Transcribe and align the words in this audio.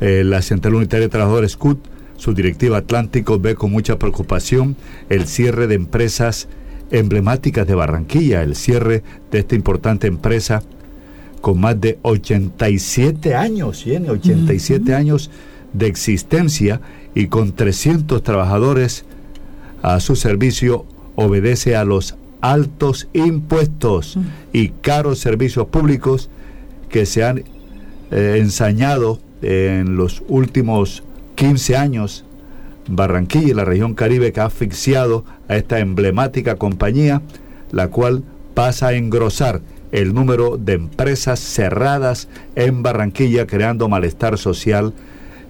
Eh, 0.00 0.24
la 0.24 0.40
Central 0.40 0.74
Unitaria 0.74 1.06
de 1.06 1.10
Trabajadores 1.10 1.56
CUT, 1.56 1.78
su 2.16 2.34
directiva 2.34 2.78
Atlántico, 2.78 3.38
ve 3.38 3.54
con 3.54 3.70
mucha 3.70 3.98
preocupación 3.98 4.76
el 5.10 5.26
cierre 5.26 5.66
de 5.66 5.74
empresas 5.74 6.48
emblemáticas 6.90 7.66
de 7.66 7.74
Barranquilla, 7.74 8.42
el 8.42 8.56
cierre 8.56 9.02
de 9.30 9.38
esta 9.40 9.54
importante 9.54 10.06
empresa 10.06 10.62
con 11.40 11.60
más 11.60 11.80
de 11.80 11.98
87 12.02 13.34
años, 13.34 13.82
tiene 13.84 14.10
87 14.10 14.94
años 14.94 15.30
de 15.72 15.86
existencia 15.86 16.80
y 17.14 17.28
con 17.28 17.52
300 17.52 18.22
trabajadores 18.22 19.04
a 19.82 20.00
su 20.00 20.16
servicio, 20.16 20.84
obedece 21.14 21.76
a 21.76 21.84
los 21.84 22.16
altos 22.40 23.08
impuestos 23.12 24.18
y 24.52 24.68
caros 24.68 25.18
servicios 25.18 25.66
públicos 25.68 26.30
que 26.88 27.06
se 27.06 27.24
han 27.24 27.44
eh, 28.10 28.36
ensañado 28.38 29.20
en 29.42 29.96
los 29.96 30.22
últimos 30.28 31.02
15 31.36 31.76
años 31.76 32.24
Barranquilla 32.88 33.48
y 33.48 33.54
la 33.54 33.64
región 33.64 33.94
Caribe 33.94 34.32
que 34.32 34.40
ha 34.40 34.46
asfixiado 34.46 35.24
a 35.48 35.56
esta 35.56 35.78
emblemática 35.78 36.56
compañía, 36.56 37.22
la 37.70 37.88
cual 37.88 38.24
pasa 38.54 38.88
a 38.88 38.92
engrosar 38.94 39.60
el 39.92 40.14
número 40.14 40.56
de 40.56 40.74
empresas 40.74 41.40
cerradas 41.40 42.28
en 42.54 42.82
Barranquilla, 42.82 43.46
creando 43.46 43.88
malestar 43.88 44.38
social 44.38 44.92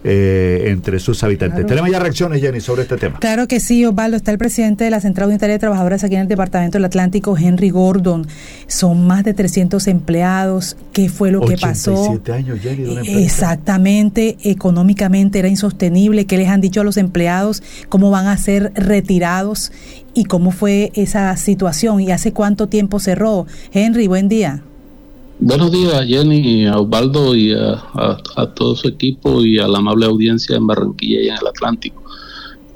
eh, 0.03 0.65
entre 0.67 0.99
sus 0.99 1.23
habitantes. 1.23 1.67
Tenemos 1.67 1.91
ya 1.91 1.99
reacciones, 1.99 2.41
Jenny, 2.41 2.61
sobre 2.61 2.83
este 2.83 2.97
tema. 2.97 3.19
Claro 3.19 3.47
que 3.47 3.61
sí, 3.61 3.85
Osvaldo. 3.85 4.17
Está 4.17 4.31
el 4.31 4.39
presidente 4.39 4.85
de 4.85 4.91
la 4.91 5.01
Central 5.01 5.29
Unitaria 5.29 5.55
de 5.55 5.59
Trabajadores 5.59 6.03
aquí 6.05 6.15
en 6.15 6.23
el 6.23 6.29
Departamento 6.29 6.79
del 6.79 6.87
Atlántico, 6.87 7.37
Henry 7.37 7.71
Gordon. 7.71 8.27
Son 8.67 9.07
más 9.07 9.25
de 9.25 9.35
300 9.35 9.87
empleados. 9.89 10.77
¿Qué 10.93 11.09
fue 11.09 11.31
lo 11.31 11.43
que 11.43 11.57
pasó? 11.59 12.21
años, 12.33 12.61
Jenny, 12.61 12.85
de 12.85 12.91
una 12.91 13.01
empresa. 13.01 13.21
Exactamente, 13.21 14.37
económicamente 14.43 15.39
era 15.39 15.49
insostenible. 15.49 16.27
¿Qué 16.27 16.39
les 16.39 16.49
han 16.49 16.61
dicho 16.61 16.81
a 16.81 16.85
los 16.85 16.97
empleados? 16.97 17.63
¿Cómo 17.89 18.11
van 18.11 18.27
a 18.27 18.37
ser 18.37 18.73
retirados? 18.75 19.73
¿Y 20.15 20.25
cómo 20.25 20.51
fue 20.51 20.93
esa 20.95 21.37
situación? 21.37 22.01
¿Y 22.01 22.11
hace 22.11 22.33
cuánto 22.33 22.69
tiempo 22.69 23.01
cerró? 23.01 23.47
Henry, 23.73 24.07
buen 24.07 24.29
día. 24.29 24.63
Buenos 25.43 25.73
días, 25.73 26.07
Jenny, 26.07 26.67
a 26.67 26.77
Osvaldo 26.77 27.35
y 27.35 27.55
a, 27.55 27.83
todo 28.55 28.77
su 28.77 28.89
equipo 28.89 29.43
y 29.43 29.59
a 29.59 29.67
la 29.67 29.79
amable 29.79 30.05
audiencia 30.05 30.55
en 30.55 30.67
Barranquilla 30.67 31.23
y 31.23 31.29
en 31.29 31.37
el 31.41 31.47
Atlántico. 31.47 32.05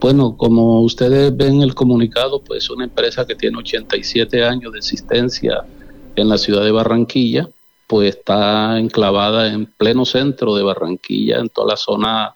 Bueno, 0.00 0.34
como 0.38 0.80
ustedes 0.80 1.36
ven 1.36 1.60
el 1.60 1.74
comunicado, 1.74 2.40
pues 2.40 2.70
una 2.70 2.84
empresa 2.84 3.26
que 3.26 3.34
tiene 3.34 3.58
87 3.58 4.42
años 4.46 4.72
de 4.72 4.78
existencia 4.78 5.62
en 6.16 6.26
la 6.30 6.38
ciudad 6.38 6.64
de 6.64 6.70
Barranquilla, 6.70 7.50
pues 7.86 8.16
está 8.16 8.78
enclavada 8.78 9.52
en 9.52 9.66
pleno 9.66 10.06
centro 10.06 10.56
de 10.56 10.62
Barranquilla, 10.62 11.40
en 11.40 11.50
toda 11.50 11.72
la 11.72 11.76
zona, 11.76 12.34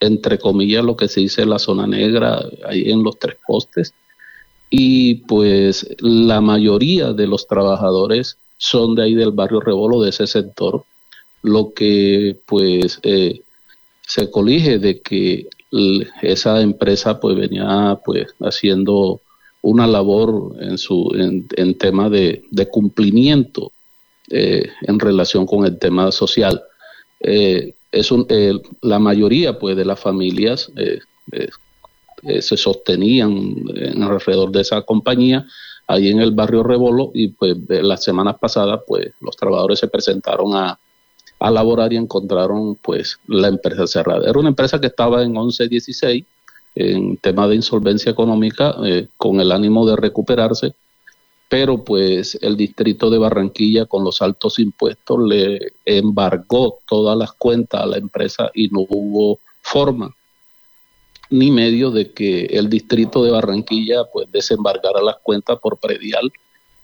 entre 0.00 0.40
comillas, 0.40 0.84
lo 0.84 0.96
que 0.96 1.06
se 1.06 1.20
dice 1.20 1.46
la 1.46 1.60
zona 1.60 1.86
negra, 1.86 2.42
ahí 2.68 2.90
en 2.90 3.04
los 3.04 3.16
tres 3.16 3.36
postes. 3.46 3.94
Y 4.70 5.14
pues 5.26 5.88
la 6.00 6.40
mayoría 6.40 7.12
de 7.12 7.28
los 7.28 7.46
trabajadores 7.46 8.38
son 8.58 8.96
de 8.96 9.04
ahí 9.04 9.14
del 9.14 9.30
barrio 9.30 9.60
Rebolo, 9.60 10.02
de 10.02 10.10
ese 10.10 10.26
sector, 10.26 10.84
lo 11.42 11.72
que 11.72 12.36
pues 12.44 12.98
eh, 13.04 13.40
se 14.06 14.30
colige 14.30 14.78
de 14.78 15.00
que 15.00 15.46
esa 16.22 16.60
empresa 16.60 17.20
pues 17.20 17.36
venía 17.36 17.98
pues 18.04 18.34
haciendo 18.40 19.20
una 19.62 19.86
labor 19.86 20.56
en 20.60 20.76
su 20.76 21.10
en, 21.14 21.74
tema 21.78 22.08
de, 22.10 22.42
cumplimiento 22.70 23.72
eh, 24.28 24.68
en 24.82 24.98
relación 24.98 25.46
con 25.46 25.64
el 25.64 25.78
tema 25.78 26.10
social. 26.10 26.62
Eh, 27.20 27.74
es 27.92 28.10
un, 28.10 28.26
la 28.82 28.98
mayoría 28.98 29.58
pues 29.58 29.76
de 29.76 29.84
las 29.84 30.00
familias 30.00 30.70
se 32.40 32.56
sostenían 32.56 33.54
en 33.76 34.02
alrededor 34.02 34.50
de 34.50 34.62
esa 34.62 34.82
compañía 34.82 35.46
ahí 35.88 36.08
en 36.08 36.20
el 36.20 36.30
barrio 36.32 36.62
Rebolo 36.62 37.10
y 37.14 37.28
pues 37.28 37.56
las 37.68 38.04
semanas 38.04 38.36
pasadas 38.38 38.80
pues 38.86 39.10
los 39.20 39.36
trabajadores 39.36 39.80
se 39.80 39.88
presentaron 39.88 40.54
a, 40.54 40.78
a 41.40 41.50
laborar 41.50 41.92
y 41.92 41.96
encontraron 41.96 42.76
pues 42.76 43.18
la 43.26 43.48
empresa 43.48 43.86
cerrada. 43.86 44.28
Era 44.28 44.38
una 44.38 44.50
empresa 44.50 44.80
que 44.80 44.88
estaba 44.88 45.22
en 45.22 45.32
1116 45.32 46.24
en 46.74 47.16
tema 47.16 47.48
de 47.48 47.56
insolvencia 47.56 48.12
económica 48.12 48.76
eh, 48.84 49.08
con 49.16 49.40
el 49.40 49.50
ánimo 49.50 49.86
de 49.86 49.96
recuperarse, 49.96 50.74
pero 51.48 51.82
pues 51.82 52.38
el 52.42 52.56
distrito 52.56 53.08
de 53.08 53.18
Barranquilla 53.18 53.86
con 53.86 54.04
los 54.04 54.20
altos 54.20 54.58
impuestos 54.58 55.18
le 55.26 55.72
embargó 55.86 56.80
todas 56.86 57.16
las 57.16 57.32
cuentas 57.32 57.80
a 57.80 57.86
la 57.86 57.96
empresa 57.96 58.50
y 58.54 58.68
no 58.68 58.80
hubo 58.88 59.40
forma 59.62 60.14
ni 61.30 61.50
medio 61.50 61.90
de 61.90 62.10
que 62.12 62.46
el 62.46 62.68
distrito 62.68 63.22
de 63.22 63.30
Barranquilla 63.30 64.04
pues 64.12 64.30
desembargara 64.32 65.02
las 65.02 65.16
cuentas 65.18 65.58
por 65.60 65.78
predial 65.78 66.32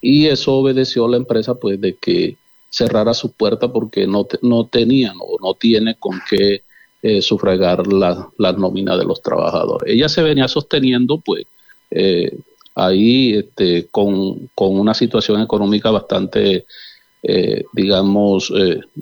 y 0.01 0.27
eso 0.27 0.55
obedeció 0.55 1.07
a 1.07 1.11
la 1.11 1.17
empresa 1.17 1.55
pues 1.55 1.81
de 1.81 1.95
que 1.95 2.37
cerrara 2.69 3.15
su 3.15 3.33
puerta 3.33 3.73
porque 3.73 4.07
no, 4.07 4.27
no 4.43 4.67
tenían 4.67 5.17
o 5.21 5.39
no 5.41 5.55
tiene 5.55 5.95
con 5.95 6.21
qué 6.29 6.63
eh, 7.03 7.23
sufragar 7.23 7.87
la, 7.87 8.31
nómina 8.57 8.97
de 8.97 9.05
los 9.05 9.23
trabajadores. 9.23 9.95
Ella 9.95 10.09
se 10.09 10.23
venía 10.23 10.49
sosteniendo 10.49 11.19
pues 11.19 11.45
eh, 11.91 12.37
ahí 12.75 13.35
este, 13.35 13.87
con, 13.91 14.51
con, 14.55 14.79
una 14.79 14.93
situación 14.93 15.41
económica 15.41 15.91
bastante 15.91 16.67
eh, 17.23 17.65
digamos, 17.73 18.53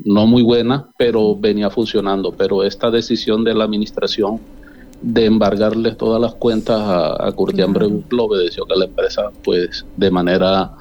no 0.04 0.26
muy 0.26 0.42
buena, 0.42 0.88
pero 0.97 1.34
venía 1.34 1.70
funcionando. 1.70 2.32
Pero 2.32 2.62
esta 2.62 2.88
decisión 2.91 3.42
de 3.42 3.54
la 3.54 3.64
administración 3.64 4.41
de 5.02 5.26
embargarles 5.26 5.96
todas 5.96 6.20
las 6.20 6.34
cuentas 6.34 6.80
a, 6.80 7.26
a 7.26 7.32
Curtián 7.32 7.74
lo 8.10 8.24
obedeció 8.24 8.64
que 8.66 8.76
la 8.76 8.84
empresa 8.84 9.30
pues 9.42 9.84
de 9.96 10.10
manera 10.10 10.72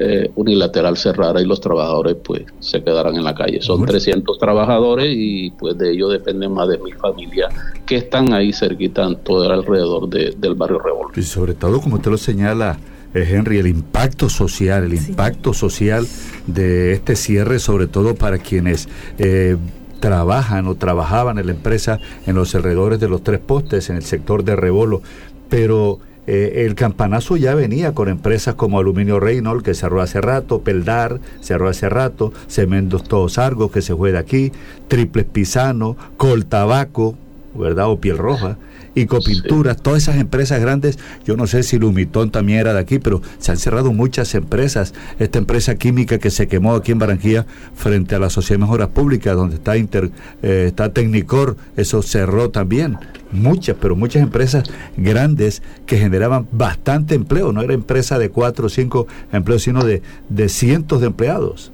eh, 0.00 0.30
unilateral 0.36 0.96
cerrara 0.96 1.40
y 1.40 1.44
los 1.44 1.60
trabajadores 1.60 2.16
pues 2.22 2.42
se 2.60 2.84
quedaran 2.84 3.16
en 3.16 3.24
la 3.24 3.34
calle. 3.34 3.60
Son 3.60 3.84
300 3.84 4.38
trabajadores 4.38 5.12
y 5.12 5.50
pues 5.50 5.76
de 5.76 5.90
ellos 5.90 6.12
dependen 6.12 6.52
más 6.52 6.68
de 6.68 6.78
mi 6.78 6.92
familia 6.92 7.48
que 7.84 7.96
están 7.96 8.32
ahí 8.32 8.52
cerquita 8.52 9.04
en 9.04 9.16
todo 9.16 9.50
alrededor 9.50 10.08
del 10.08 10.54
barrio 10.54 10.78
Revolver. 10.78 11.18
Y 11.18 11.22
sobre 11.22 11.54
todo 11.54 11.80
como 11.80 11.96
usted 11.96 12.12
lo 12.12 12.16
señala, 12.16 12.78
eh, 13.12 13.26
Henry, 13.28 13.58
el 13.58 13.66
impacto 13.66 14.28
social, 14.28 14.84
el 14.84 14.94
impacto 14.94 15.52
social 15.52 16.06
de 16.46 16.92
este 16.92 17.16
cierre, 17.16 17.58
sobre 17.58 17.88
todo 17.88 18.14
para 18.14 18.38
quienes 18.38 18.88
eh, 19.18 19.56
trabajan 20.00 20.66
o 20.66 20.74
trabajaban 20.74 21.38
en 21.38 21.46
la 21.46 21.52
empresa 21.52 21.98
en 22.26 22.34
los 22.34 22.54
alrededores 22.54 23.00
de 23.00 23.08
los 23.08 23.22
tres 23.22 23.40
postes, 23.40 23.90
en 23.90 23.96
el 23.96 24.04
sector 24.04 24.44
de 24.44 24.56
Rebolo, 24.56 25.02
pero 25.48 25.98
eh, 26.26 26.66
el 26.66 26.74
campanazo 26.74 27.36
ya 27.36 27.54
venía 27.54 27.94
con 27.94 28.08
empresas 28.08 28.54
como 28.54 28.78
Aluminio 28.78 29.18
Reynolds, 29.18 29.62
que 29.62 29.74
cerró 29.74 30.02
hace 30.02 30.20
rato, 30.20 30.60
Peldar, 30.60 31.20
cerró 31.40 31.68
hace 31.68 31.88
rato, 31.88 32.32
Cementos 32.48 33.04
Todos 33.04 33.38
Argos, 33.38 33.70
que 33.70 33.82
se 33.82 33.94
de 33.94 34.18
aquí, 34.18 34.52
Triples 34.88 35.24
Pisano, 35.24 35.96
Coltabaco, 36.16 37.16
¿verdad? 37.54 37.88
O 37.88 37.98
Piel 37.98 38.18
Roja 38.18 38.58
y 39.00 39.06
Copinturas, 39.06 39.80
todas 39.82 40.02
esas 40.02 40.16
empresas 40.16 40.60
grandes, 40.60 40.98
yo 41.24 41.36
no 41.36 41.46
sé 41.46 41.62
si 41.62 41.78
Lumitón 41.78 42.30
también 42.30 42.60
era 42.60 42.72
de 42.72 42.80
aquí, 42.80 42.98
pero 42.98 43.22
se 43.38 43.50
han 43.50 43.56
cerrado 43.56 43.92
muchas 43.92 44.34
empresas. 44.34 44.94
Esta 45.18 45.38
empresa 45.38 45.76
química 45.76 46.18
que 46.18 46.30
se 46.30 46.48
quemó 46.48 46.74
aquí 46.74 46.92
en 46.92 46.98
Barranquilla 46.98 47.46
frente 47.74 48.14
a 48.14 48.18
la 48.18 48.30
Sociedad 48.30 48.58
de 48.58 48.64
Mejoras 48.64 48.88
Públicas, 48.88 49.36
donde 49.36 49.56
está, 49.56 49.76
Inter, 49.76 50.10
eh, 50.42 50.64
está 50.68 50.92
Tecnicor, 50.92 51.56
eso 51.76 52.02
cerró 52.02 52.50
también. 52.50 52.98
Muchas, 53.30 53.76
pero 53.78 53.94
muchas 53.94 54.22
empresas 54.22 54.64
grandes 54.96 55.62
que 55.84 55.98
generaban 55.98 56.48
bastante 56.50 57.14
empleo, 57.14 57.52
no 57.52 57.60
era 57.60 57.74
empresa 57.74 58.18
de 58.18 58.30
cuatro 58.30 58.66
o 58.66 58.68
cinco 58.70 59.06
empleos, 59.32 59.62
sino 59.62 59.84
de, 59.84 60.02
de 60.28 60.48
cientos 60.48 61.00
de 61.00 61.08
empleados. 61.08 61.70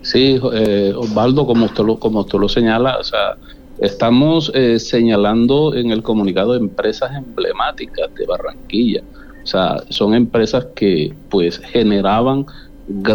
Sí, 0.00 0.38
eh, 0.52 0.92
Osvaldo, 0.96 1.46
como 1.46 1.66
usted 1.66 1.84
lo, 1.84 1.98
como 1.98 2.20
usted 2.20 2.38
lo 2.38 2.48
señala, 2.48 2.98
o 2.98 3.04
sea, 3.04 3.36
Estamos 3.78 4.52
eh, 4.54 4.78
señalando 4.78 5.74
en 5.74 5.90
el 5.90 6.02
comunicado 6.02 6.54
empresas 6.54 7.10
emblemáticas 7.16 8.14
de 8.14 8.26
Barranquilla. 8.26 9.02
O 9.42 9.46
sea, 9.46 9.82
son 9.90 10.14
empresas 10.14 10.66
que 10.74 11.12
pues 11.28 11.58
generaban 11.58 12.46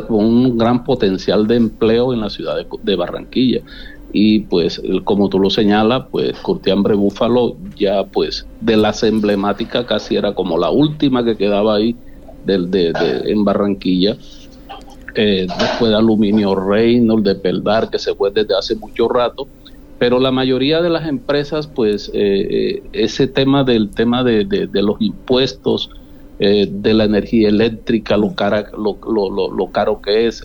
un 0.09 0.57
gran 0.57 0.83
potencial 0.83 1.47
de 1.47 1.55
empleo 1.55 2.13
en 2.13 2.21
la 2.21 2.29
ciudad 2.29 2.55
de, 2.83 2.95
Barranquilla. 2.95 3.61
Y 4.11 4.41
pues, 4.41 4.81
como 5.03 5.29
tú 5.29 5.39
lo 5.39 5.49
señalas, 5.49 6.05
pues 6.11 6.37
Curtiambre 6.39 6.95
Búfalo 6.95 7.55
ya 7.77 8.03
pues 8.03 8.45
de 8.59 8.75
las 8.75 9.03
emblemáticas 9.03 9.85
casi 9.85 10.15
era 10.15 10.33
como 10.33 10.57
la 10.57 10.71
última 10.71 11.23
que 11.23 11.37
quedaba 11.37 11.75
ahí 11.75 11.95
de, 12.45 12.91
en 13.25 13.45
Barranquilla. 13.45 14.17
Eh, 15.15 15.47
después 15.59 15.91
de 15.91 15.97
Aluminio 15.97 16.55
Reynolds, 16.55 17.23
de 17.23 17.35
Peldar, 17.35 17.89
que 17.89 17.97
se 17.97 18.13
fue 18.13 18.31
desde 18.31 18.55
hace 18.57 18.75
mucho 18.75 19.07
rato 19.07 19.47
pero 19.99 20.19
la 20.19 20.31
mayoría 20.31 20.81
de 20.81 20.89
las 20.89 21.07
empresas, 21.07 21.67
pues 21.67 22.09
eh, 22.13 22.47
eh, 22.49 22.83
ese 22.93 23.27
tema 23.27 23.65
del 23.65 23.89
tema 23.89 24.23
de, 24.23 24.45
de, 24.45 24.81
los 24.81 24.99
impuestos, 25.01 25.91
eh, 26.39 26.67
de 26.71 26.93
la 26.93 27.03
energía 27.03 27.49
eléctrica, 27.49 28.15
lo, 28.15 28.33
cara, 28.33 28.71
lo, 28.77 28.97
lo, 29.05 29.51
lo 29.51 29.67
caro 29.67 30.01
que 30.01 30.27
es, 30.27 30.41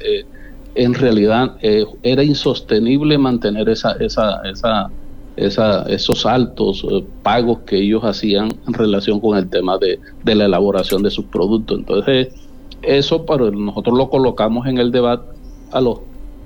en 0.74 0.94
realidad 0.94 1.56
era 2.02 2.24
insostenible 2.24 3.16
mantener 3.16 3.68
esa, 3.68 3.92
esa, 3.92 4.40
esa, 4.42 4.90
esa, 5.36 5.82
esos 5.84 6.26
altos 6.26 6.84
eh, 6.90 7.04
pagos 7.22 7.60
que 7.66 7.76
ellos 7.76 8.02
hacían 8.04 8.48
en 8.66 8.74
relación 8.74 9.20
con 9.20 9.36
el 9.36 9.48
tema 9.48 9.78
de, 9.78 9.98
de 10.24 10.34
la 10.34 10.46
elaboración 10.46 11.02
de 11.02 11.10
sus 11.10 11.26
productos. 11.26 11.78
Entonces, 11.78 12.28
eso 12.82 13.24
para 13.24 13.50
nosotros 13.50 13.96
lo 13.96 14.10
colocamos 14.10 14.66
en 14.66 14.78
el 14.78 14.90
debate. 14.90 15.32
a 15.72 15.80
los 15.80 16.00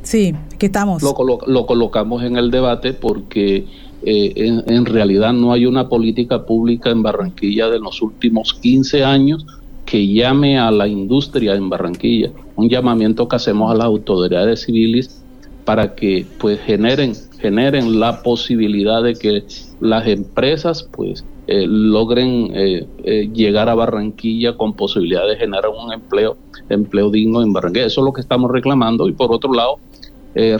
Sí, 0.08 0.32
que 0.58 0.66
estamos. 0.66 1.02
Lo, 1.02 1.14
lo, 1.46 1.66
colocamos 1.66 2.22
en 2.22 2.38
el 2.38 2.50
debate 2.50 2.94
porque 2.94 3.66
eh, 4.06 4.32
en, 4.36 4.64
en, 4.66 4.86
realidad 4.86 5.34
no 5.34 5.52
hay 5.52 5.66
una 5.66 5.90
política 5.90 6.46
pública 6.46 6.88
en 6.88 7.02
Barranquilla 7.02 7.68
de 7.68 7.78
los 7.78 8.00
últimos 8.00 8.54
15 8.54 9.04
años 9.04 9.44
que 9.84 10.08
llame 10.08 10.58
a 10.58 10.70
la 10.70 10.88
industria 10.88 11.56
en 11.56 11.68
Barranquilla. 11.68 12.30
Un 12.56 12.70
llamamiento 12.70 13.28
que 13.28 13.36
hacemos 13.36 13.70
a 13.70 13.74
las 13.74 13.84
autoridades 13.84 14.62
civiles 14.62 15.22
para 15.66 15.94
que 15.94 16.24
pues 16.38 16.58
generen 16.60 17.12
generen 17.38 18.00
la 18.00 18.22
posibilidad 18.22 19.02
de 19.02 19.14
que 19.14 19.44
las 19.80 20.06
empresas 20.06 20.88
pues 20.90 21.24
eh, 21.46 21.66
logren 21.66 22.50
eh, 22.54 22.86
eh, 23.04 23.30
llegar 23.32 23.68
a 23.68 23.74
Barranquilla 23.74 24.56
con 24.56 24.74
posibilidad 24.74 25.26
de 25.26 25.36
generar 25.36 25.68
un 25.68 25.92
empleo 25.92 26.36
empleo 26.68 27.10
digno 27.10 27.42
en 27.42 27.52
Barranquilla 27.52 27.86
eso 27.86 28.00
es 28.00 28.04
lo 28.04 28.12
que 28.12 28.20
estamos 28.20 28.50
reclamando 28.50 29.08
y 29.08 29.12
por 29.12 29.32
otro 29.32 29.52
lado 29.52 29.78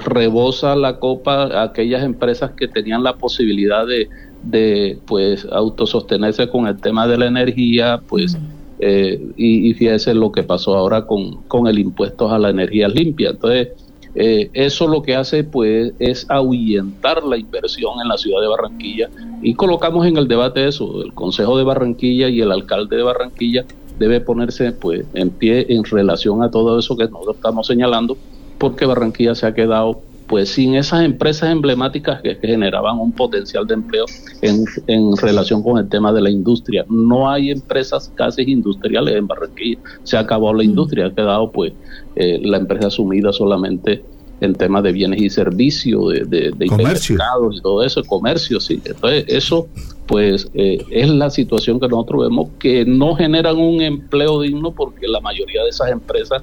rebosa 0.04 0.74
la 0.74 0.98
copa 0.98 1.44
a 1.44 1.62
aquellas 1.62 2.02
empresas 2.02 2.50
que 2.52 2.66
tenían 2.66 3.04
la 3.04 3.14
posibilidad 3.16 3.86
de, 3.86 4.08
de 4.42 4.98
pues 5.06 5.46
autosostenerse 5.50 6.48
con 6.48 6.66
el 6.66 6.80
tema 6.80 7.06
de 7.06 7.16
la 7.16 7.26
energía 7.26 8.00
pues 8.08 8.36
y, 8.80 9.70
y 9.70 9.74
fíjese 9.74 10.14
lo 10.14 10.32
que 10.32 10.42
pasó 10.42 10.76
ahora 10.76 11.06
con, 11.06 11.42
con 11.48 11.66
el 11.68 11.78
impuesto 11.78 12.28
a 12.28 12.38
la 12.38 12.50
energía 12.50 12.88
limpia. 12.88 13.30
Entonces 13.30 13.68
eh, 14.14 14.50
eso 14.52 14.88
lo 14.88 15.02
que 15.02 15.14
hace 15.14 15.44
pues 15.44 15.92
es 16.00 16.28
ahuyentar 16.28 17.22
la 17.22 17.36
inversión 17.36 18.00
en 18.02 18.08
la 18.08 18.16
ciudad 18.16 18.40
de 18.40 18.48
Barranquilla. 18.48 19.08
Y 19.42 19.54
colocamos 19.54 20.06
en 20.06 20.16
el 20.16 20.26
debate 20.26 20.66
eso, 20.66 21.04
el 21.04 21.12
Consejo 21.14 21.56
de 21.56 21.64
Barranquilla 21.64 22.28
y 22.28 22.40
el 22.40 22.50
alcalde 22.50 22.96
de 22.96 23.02
Barranquilla 23.04 23.64
debe 23.98 24.20
ponerse 24.20 24.72
pues 24.72 25.04
en 25.14 25.30
pie 25.30 25.66
en 25.68 25.84
relación 25.84 26.42
a 26.42 26.50
todo 26.50 26.78
eso 26.78 26.96
que 26.96 27.04
nosotros 27.04 27.36
estamos 27.36 27.66
señalando 27.66 28.16
porque 28.58 28.86
Barranquilla 28.86 29.34
se 29.34 29.46
ha 29.46 29.54
quedado 29.54 30.02
pues 30.28 30.50
sin 30.50 30.74
esas 30.74 31.04
empresas 31.04 31.50
emblemáticas 31.50 32.20
que, 32.20 32.34
generaban 32.36 32.98
un 32.98 33.12
potencial 33.12 33.66
de 33.66 33.74
empleo 33.74 34.04
en, 34.42 34.64
en, 34.86 35.16
relación 35.16 35.62
con 35.62 35.78
el 35.78 35.88
tema 35.88 36.12
de 36.12 36.20
la 36.20 36.28
industria. 36.28 36.84
No 36.90 37.30
hay 37.30 37.50
empresas 37.50 38.12
casi 38.14 38.42
industriales 38.42 39.16
en 39.16 39.26
Barranquilla, 39.26 39.80
se 40.04 40.18
ha 40.18 40.20
acabado 40.20 40.52
la 40.52 40.64
mm. 40.64 40.66
industria, 40.66 41.06
ha 41.06 41.14
quedado 41.14 41.50
pues 41.50 41.72
eh, 42.14 42.38
la 42.42 42.58
empresa 42.58 42.90
sumida 42.90 43.32
solamente 43.32 44.04
en 44.40 44.54
temas 44.54 44.82
de 44.82 44.92
bienes 44.92 45.20
y 45.20 45.30
servicios, 45.30 46.12
de, 46.12 46.24
de, 46.24 46.52
de 46.52 46.66
y 46.66 47.60
todo 47.60 47.82
eso, 47.82 48.04
comercio, 48.04 48.60
sí. 48.60 48.80
Entonces, 48.84 49.24
eso, 49.26 49.66
pues, 50.06 50.48
eh, 50.54 50.84
es 50.90 51.08
la 51.08 51.30
situación 51.30 51.80
que 51.80 51.88
nosotros 51.88 52.28
vemos 52.28 52.50
que 52.58 52.84
no 52.84 53.16
generan 53.16 53.58
un 53.58 53.80
empleo 53.80 54.42
digno 54.42 54.72
porque 54.72 55.08
la 55.08 55.20
mayoría 55.20 55.64
de 55.64 55.70
esas 55.70 55.90
empresas 55.90 56.42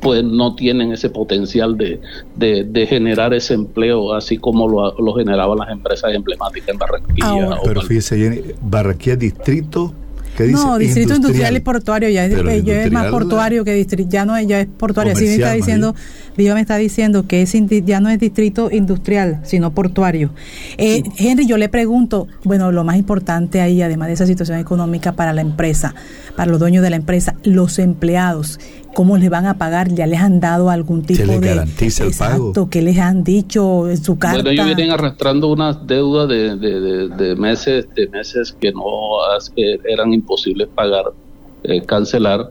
pues 0.00 0.24
no 0.24 0.54
tienen 0.54 0.92
ese 0.92 1.10
potencial 1.10 1.76
de, 1.76 2.00
de, 2.36 2.86
generar 2.86 3.34
ese 3.34 3.54
empleo 3.54 4.14
así 4.14 4.38
como 4.38 4.66
lo, 4.66 4.98
lo, 4.98 5.14
generaban 5.14 5.58
las 5.58 5.70
empresas 5.70 6.12
emblemáticas 6.14 6.70
en 6.70 6.78
Barranquilla. 6.78 7.58
pero 7.64 7.82
fíjese, 7.82 8.54
Barranquilla 8.62 9.16
Distrito 9.16 9.94
no, 10.48 10.78
distrito 10.78 11.14
industrial, 11.14 11.56
y 11.56 11.60
portuario, 11.60 12.08
ya 12.08 12.24
es, 12.24 12.92
más 12.92 13.08
portuario 13.08 13.64
que 13.64 13.74
distrito, 13.74 14.10
ya 14.10 14.24
no 14.24 14.36
es, 14.36 14.46
ya 14.46 14.60
es 14.60 14.66
portuario. 14.66 15.12
Así 15.12 15.24
me 15.24 15.34
está 15.34 15.52
diciendo, 15.52 15.94
Viva 16.36 16.54
me 16.54 16.60
está 16.60 16.76
diciendo 16.76 17.26
que 17.26 17.42
es 17.42 17.52
ya 17.84 18.00
no 18.00 18.08
es 18.08 18.18
distrito 18.18 18.70
industrial, 18.70 19.40
sino 19.44 19.72
portuario. 19.72 20.30
Eh, 20.78 21.02
Henry, 21.18 21.46
yo 21.46 21.56
le 21.58 21.68
pregunto, 21.68 22.28
bueno, 22.44 22.72
lo 22.72 22.84
más 22.84 22.96
importante 22.96 23.60
ahí, 23.60 23.82
además 23.82 24.08
de 24.08 24.14
esa 24.14 24.26
situación 24.26 24.58
económica 24.58 25.12
para 25.12 25.32
la 25.32 25.40
empresa, 25.40 25.94
para 26.36 26.50
los 26.50 26.60
dueños 26.60 26.82
de 26.82 26.90
la 26.90 26.96
empresa, 26.96 27.34
los 27.44 27.78
empleados 27.78 28.58
cómo 28.94 29.16
les 29.16 29.30
van 29.30 29.46
a 29.46 29.58
pagar, 29.58 29.88
ya 29.94 30.06
les 30.06 30.20
han 30.20 30.40
dado 30.40 30.70
algún 30.70 31.02
tipo 31.02 31.24
les 31.24 31.40
de 31.40 31.48
garantiza 31.48 32.04
el 32.04 32.10
exacto, 32.10 32.68
que 32.68 32.82
les 32.82 32.98
han 32.98 33.24
dicho 33.24 33.88
en 33.88 34.02
su 34.02 34.18
carta. 34.18 34.42
Bueno, 34.42 34.50
ellos 34.50 34.66
vienen 34.66 34.90
arrastrando 34.90 35.48
unas 35.48 35.86
deudas 35.86 36.28
de, 36.28 36.56
de, 36.56 37.36
meses, 37.36 37.86
de 37.94 38.08
meses 38.08 38.52
que 38.52 38.72
no 38.72 38.82
eran 39.84 40.12
imposibles 40.12 40.68
pagar, 40.74 41.06
eh, 41.64 41.82
cancelar, 41.82 42.50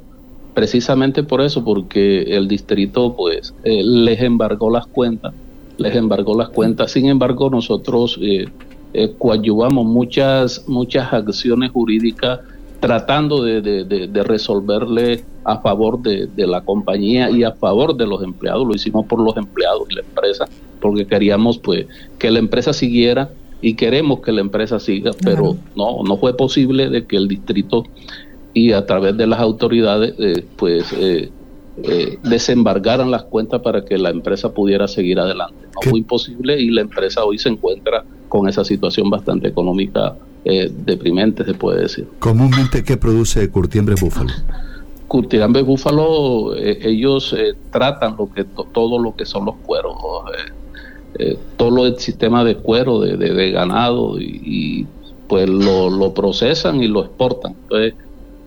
precisamente 0.53 1.23
por 1.23 1.41
eso, 1.41 1.63
porque 1.63 2.23
el 2.23 2.47
distrito 2.47 3.15
pues 3.15 3.53
eh, 3.63 3.81
les 3.83 4.21
embargó 4.21 4.69
las 4.69 4.87
cuentas, 4.87 5.33
les 5.77 5.95
embargó 5.95 6.37
las 6.37 6.49
cuentas. 6.49 6.91
Sin 6.91 7.07
embargo, 7.07 7.49
nosotros 7.49 8.17
eh, 8.21 8.47
eh 8.93 9.13
coadyuvamos 9.17 9.85
muchas 9.85 10.63
muchas 10.67 11.13
acciones 11.13 11.71
jurídicas 11.71 12.39
tratando 12.79 13.43
de, 13.43 13.61
de, 13.61 14.23
resolverle 14.23 15.23
a 15.43 15.59
favor 15.59 16.01
de, 16.01 16.29
la 16.47 16.61
compañía 16.61 17.29
y 17.29 17.43
a 17.43 17.51
favor 17.51 17.95
de 17.95 18.07
los 18.07 18.23
empleados. 18.23 18.65
Lo 18.65 18.75
hicimos 18.75 19.05
por 19.05 19.19
los 19.19 19.35
empleados 19.37 19.83
y 19.89 19.95
la 19.95 20.01
empresa, 20.01 20.45
porque 20.79 21.05
queríamos 21.05 21.57
pues 21.57 21.87
que 22.17 22.31
la 22.31 22.39
empresa 22.39 22.73
siguiera 22.73 23.31
y 23.61 23.75
queremos 23.75 24.21
que 24.21 24.31
la 24.31 24.41
empresa 24.41 24.79
siga, 24.79 25.11
pero 25.23 25.57
no, 25.75 26.03
no 26.03 26.17
fue 26.17 26.35
posible 26.35 26.89
de 26.89 27.05
que 27.05 27.17
el 27.17 27.27
distrito 27.27 27.83
y 28.53 28.71
a 28.71 28.85
través 28.85 29.17
de 29.17 29.27
las 29.27 29.39
autoridades 29.39 30.13
eh, 30.17 30.45
pues 30.55 30.93
eh, 30.93 31.29
eh, 31.83 32.17
desembargaran 32.23 33.11
las 33.11 33.23
cuentas 33.23 33.61
para 33.61 33.83
que 33.83 33.97
la 33.97 34.09
empresa 34.09 34.53
pudiera 34.53 34.87
seguir 34.87 35.19
adelante. 35.19 35.67
No 35.75 35.89
fue 35.89 35.99
imposible 35.99 36.59
y 36.59 36.71
la 36.71 36.81
empresa 36.81 37.23
hoy 37.25 37.37
se 37.37 37.49
encuentra 37.49 38.03
con 38.27 38.47
esa 38.47 38.63
situación 38.63 39.09
bastante 39.09 39.49
económica 39.49 40.15
eh, 40.45 40.71
deprimente, 40.85 41.43
se 41.43 41.53
puede 41.53 41.81
decir. 41.81 42.07
Comúnmente, 42.19 42.83
¿qué 42.83 42.95
produce 42.95 43.49
Curtiembre 43.49 43.95
Búfalo? 43.99 44.31
Curtiembre 45.07 45.63
Búfalo, 45.63 46.55
eh, 46.55 46.79
ellos 46.81 47.35
eh, 47.37 47.55
tratan 47.71 48.15
lo 48.17 48.31
que 48.31 48.45
todo 48.45 48.99
lo 48.99 49.15
que 49.15 49.25
son 49.25 49.45
los 49.45 49.55
cueros, 49.57 49.95
todo 51.57 51.87
el 51.87 51.99
sistema 51.99 52.45
de 52.45 52.55
cuero 52.55 53.01
de, 53.01 53.51
ganado 53.51 54.15
y, 54.19 54.87
pues 55.27 55.49
lo, 55.49 56.13
procesan 56.13 56.81
y 56.81 56.87
lo 56.87 57.03
exportan. 57.03 57.55
Entonces, 57.63 57.95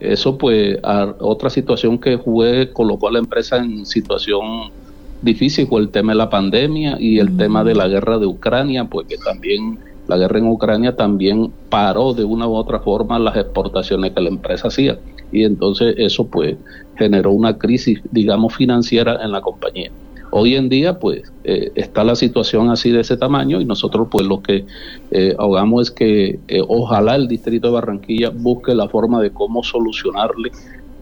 eso 0.01 0.39
pues 0.39 0.79
otra 1.21 1.51
situación 1.51 1.99
que 1.99 2.19
fue 2.19 2.71
colocó 2.73 3.09
a 3.09 3.13
la 3.13 3.19
empresa 3.19 3.59
en 3.59 3.85
situación 3.85 4.73
difícil 5.21 5.67
fue 5.67 5.83
el 5.83 5.91
tema 5.91 6.13
de 6.13 6.19
la 6.19 6.31
pandemia 6.31 6.97
y 6.99 7.19
el 7.19 7.37
tema 7.37 7.63
de 7.63 7.75
la 7.75 7.87
guerra 7.87 8.19
de 8.19 8.27
Ucrania, 8.27 8.85
pues 8.87 9.07
que 9.07 9.19
también 9.19 9.79
la 10.09 10.17
guerra 10.17 10.39
en 10.39 10.49
Ucrania 10.49 10.97
también 10.97 11.53
paró 11.69 12.13
de 12.13 12.25
una 12.25 12.49
u 12.49 12.55
otra 12.55 12.81
forma 12.81 13.19
las 13.19 13.37
exportaciones 13.37 14.13
que 14.13 14.21
la 14.21 14.29
empresa 14.29 14.69
hacía 14.69 14.99
y 15.31 15.45
entonces 15.45 15.95
eso 15.99 16.27
pues 16.27 16.57
generó 16.97 17.31
una 17.33 17.57
crisis 17.59 18.01
digamos 18.11 18.55
financiera 18.55 19.21
en 19.23 19.33
la 19.33 19.41
compañía. 19.41 19.91
Hoy 20.35 20.55
en 20.57 20.69
día 20.69 20.99
pues 20.99 21.31
eh, 21.45 21.73
está 21.75 22.05
la 22.05 22.17
situación 22.17 22.71
así 22.71 22.91
de 22.91 23.01
ese 23.01 23.17
tamaño 23.17 23.61
y 23.61 23.65
nosotros 23.65 24.09
pues 24.11 24.27
lo 24.27 24.43
que 24.43 24.65
eh, 25.11 25.35
ahogamos 25.39 25.89
es 25.89 25.91
que 25.91 26.41
eh, 26.49 26.63
ojalá 26.67 27.17
el 27.17 27.29
distrito 27.29 27.69
de 27.69 27.75
Barranquilla 27.75 28.31
busque 28.31 28.75
la 28.75 28.89
forma 28.89 29.21
de 29.21 29.31
cómo 29.31 29.63
solucionarle 29.63 30.51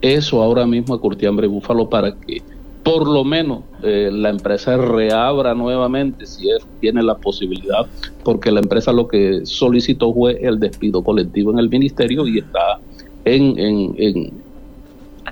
eso 0.01 0.43
ahora 0.43 0.67
mismo 0.67 0.95
a 0.95 1.01
Curtiambre 1.01 1.47
Búfalo 1.47 1.89
para 1.89 2.13
que 2.13 2.43
por 2.83 3.09
lo 3.09 3.25
menos 3.25 3.65
eh, 3.83 4.11
la 4.13 4.31
empresa 4.31 4.77
reabra 4.77 5.55
nuevamente 5.55 6.27
si 6.27 6.49
tiene 6.81 7.03
la 7.03 7.17
posibilidad, 7.17 7.87
porque 8.25 8.51
la 8.51 8.61
empresa 8.61 8.93
lo 8.93 9.07
que 9.07 9.45
solicitó 9.45 10.13
fue 10.13 10.39
el 10.43 10.59
despido 10.59 11.03
colectivo 11.03 11.53
en 11.53 11.59
el 11.59 11.69
ministerio 11.69 12.27
y 12.27 12.39
está 12.39 12.79
en, 13.25 13.59
en, 13.59 13.95
en, 13.99 14.33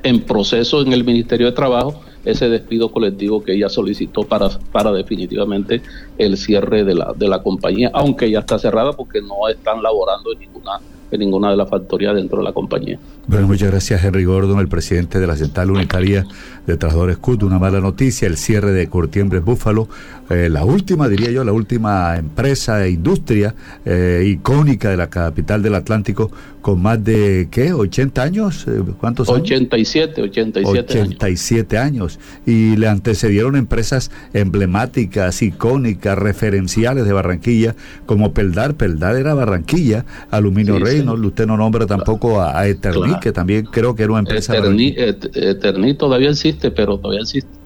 en 0.02 0.21
proceso 0.21 0.83
en 0.83 0.93
el 0.93 1.05
Ministerio 1.05 1.47
de 1.47 1.52
Trabajo 1.52 2.00
ese 2.25 2.49
despido 2.49 2.90
colectivo 2.90 3.43
que 3.43 3.55
ella 3.55 3.69
solicitó 3.69 4.23
para, 4.25 4.50
para 4.73 4.93
definitivamente 4.93 5.81
el 6.19 6.37
cierre 6.37 6.85
de 6.85 6.95
la, 6.95 7.14
de 7.17 7.28
la 7.28 7.43
compañía, 7.43 7.90
aunque 7.95 8.31
ya 8.31 8.40
está 8.40 8.59
cerrada 8.59 8.93
porque 8.93 9.23
no 9.23 9.49
están 9.49 9.83
laborando 9.83 10.33
en 10.33 10.40
ninguna 10.40 10.73
en 11.11 11.21
ninguna 11.21 11.50
de 11.50 11.57
las 11.57 11.69
factorías 11.69 12.15
dentro 12.15 12.38
de 12.38 12.45
la 12.45 12.53
compañía. 12.53 12.99
Bueno, 13.27 13.47
muchas 13.47 13.71
gracias 13.71 14.05
Henry 14.05 14.25
Gordon, 14.25 14.59
el 14.61 14.69
presidente 14.69 15.19
de 15.19 15.27
la 15.27 15.37
Central 15.37 15.71
Unitaria 15.71 16.27
de 16.67 16.77
Trabajadores 16.77 17.19
CUT. 17.19 17.43
Una 17.43 17.59
mala 17.59 17.81
noticia, 17.81 18.27
el 18.27 18.37
cierre 18.37 18.73
de 18.73 18.88
Curtiembres 18.88 19.45
Búfalo, 19.45 19.88
eh, 20.31 20.49
la 20.50 20.65
última, 20.65 21.09
diría 21.09 21.31
yo, 21.31 21.43
la 21.45 21.53
última 21.53 22.17
empresa 22.17 22.85
e 22.85 22.91
industria 22.91 23.55
eh, 23.85 24.25
icónica 24.27 24.91
de 24.91 24.97
la 24.99 25.09
capital 25.09 25.62
del 25.62 25.75
Atlántico 25.75 26.31
con 26.61 26.83
más 26.83 27.03
de, 27.03 27.49
¿qué? 27.50 27.73
¿80 27.73 28.19
años? 28.19 28.67
Eh, 28.69 28.83
¿Cuántos 29.00 29.29
años? 29.31 29.43
87, 29.43 30.21
87, 30.21 31.00
87 31.00 31.79
años. 31.79 32.19
Y 32.45 32.77
le 32.77 32.88
antecedieron 32.88 33.57
empresas 33.57 34.11
emblemáticas, 34.35 35.41
icónicas, 35.41 36.19
referenciales 36.19 37.07
de 37.07 37.12
Barranquilla, 37.15 37.75
como 38.05 38.35
Peldar. 38.35 38.75
Peldar 38.75 39.17
era 39.17 39.33
Barranquilla, 39.33 40.05
Aluminio 40.31 40.79
Rey, 40.79 40.98
no, 41.05 41.14
usted 41.14 41.47
no 41.47 41.57
nombra 41.57 41.87
tampoco 41.87 42.40
a, 42.40 42.59
a 42.59 42.67
Eterni, 42.67 43.19
que 43.21 43.33
también 43.33 43.67
creo 43.67 43.95
que 43.95 44.02
era 44.02 44.12
una 44.12 44.21
empresa. 44.21 44.57
Eterni, 44.57 44.95
Eterni 44.97 45.95
todavía 45.95 46.31
existe, 46.31 46.71
pero 46.71 46.99
todavía 46.99 47.23
existe 47.23 47.59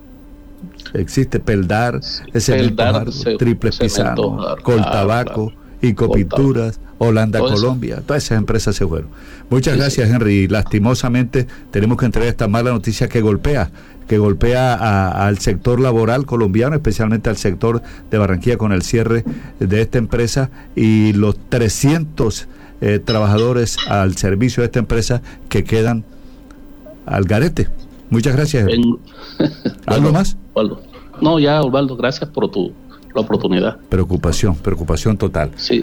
existe 0.94 1.40
Peldar, 1.40 2.00
ese 2.32 2.52
Peldar, 2.54 3.06
triple 3.38 3.70
pisano, 3.70 4.56
Coltabaco 4.62 5.52
y 5.80 5.94
Copinturas, 5.94 6.80
Holanda 6.98 7.40
Colombia, 7.40 8.02
todas 8.06 8.24
esas 8.24 8.38
empresas 8.38 8.76
se 8.76 8.86
fueron. 8.86 9.08
Muchas 9.50 9.76
gracias 9.76 10.08
Henry. 10.08 10.48
Lastimosamente 10.48 11.46
tenemos 11.70 11.98
que 11.98 12.06
entregar 12.06 12.28
esta 12.28 12.48
mala 12.48 12.70
noticia 12.70 13.08
que 13.08 13.20
golpea 13.20 13.70
que 14.08 14.18
golpea 14.18 15.08
al 15.26 15.38
sector 15.38 15.80
laboral 15.80 16.26
colombiano, 16.26 16.74
especialmente 16.74 17.30
al 17.30 17.36
sector 17.36 17.82
de 18.10 18.18
Barranquilla 18.18 18.58
con 18.58 18.72
el 18.72 18.82
cierre 18.82 19.24
de 19.58 19.80
esta 19.80 19.96
empresa 19.96 20.50
y 20.76 21.12
los 21.14 21.36
300 21.48 22.46
eh, 22.82 22.98
trabajadores 22.98 23.78
al 23.88 24.16
servicio 24.16 24.60
de 24.60 24.66
esta 24.66 24.80
empresa 24.80 25.22
que 25.48 25.64
quedan 25.64 26.04
al 27.06 27.24
garete. 27.24 27.68
Muchas 28.10 28.36
gracias. 28.36 28.68
¿Algo 29.86 30.12
más? 30.12 30.36
No, 31.20 31.38
ya, 31.38 31.62
Osvaldo, 31.62 31.96
gracias 31.96 32.28
por 32.28 32.50
tu 32.50 32.72
la 33.14 33.20
oportunidad. 33.20 33.76
Preocupación, 33.88 34.56
preocupación 34.56 35.16
total. 35.16 35.50
Sí. 35.56 35.80